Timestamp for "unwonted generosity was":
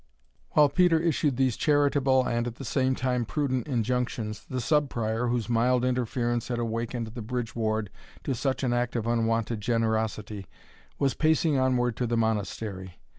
9.05-11.13